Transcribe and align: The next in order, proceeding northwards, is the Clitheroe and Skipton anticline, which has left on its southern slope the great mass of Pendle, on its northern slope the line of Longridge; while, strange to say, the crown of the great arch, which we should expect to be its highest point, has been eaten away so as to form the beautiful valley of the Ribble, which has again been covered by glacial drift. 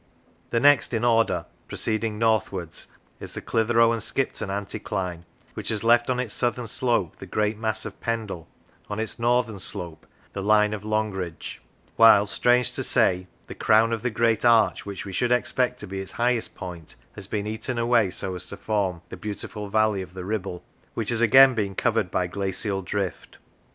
The 0.49 0.59
next 0.59 0.95
in 0.95 1.05
order, 1.05 1.45
proceeding 1.67 2.17
northwards, 2.17 2.87
is 3.19 3.35
the 3.35 3.39
Clitheroe 3.39 3.91
and 3.91 4.01
Skipton 4.01 4.49
anticline, 4.49 5.25
which 5.53 5.69
has 5.69 5.83
left 5.83 6.09
on 6.09 6.19
its 6.19 6.33
southern 6.33 6.65
slope 6.65 7.17
the 7.19 7.27
great 7.27 7.55
mass 7.59 7.85
of 7.85 8.01
Pendle, 8.01 8.47
on 8.89 8.99
its 8.99 9.19
northern 9.19 9.59
slope 9.59 10.07
the 10.33 10.41
line 10.41 10.73
of 10.73 10.83
Longridge; 10.83 11.61
while, 11.97 12.25
strange 12.25 12.73
to 12.73 12.83
say, 12.83 13.27
the 13.45 13.53
crown 13.53 13.93
of 13.93 14.01
the 14.01 14.09
great 14.09 14.43
arch, 14.43 14.87
which 14.87 15.05
we 15.05 15.13
should 15.13 15.31
expect 15.31 15.79
to 15.81 15.85
be 15.85 16.01
its 16.01 16.13
highest 16.13 16.55
point, 16.55 16.95
has 17.13 17.27
been 17.27 17.45
eaten 17.45 17.77
away 17.77 18.09
so 18.09 18.33
as 18.33 18.47
to 18.47 18.57
form 18.57 19.03
the 19.09 19.15
beautiful 19.17 19.69
valley 19.69 20.01
of 20.01 20.15
the 20.15 20.25
Ribble, 20.25 20.63
which 20.95 21.09
has 21.11 21.21
again 21.21 21.53
been 21.53 21.75
covered 21.75 22.09
by 22.09 22.25
glacial 22.25 22.81
drift. 22.81 23.37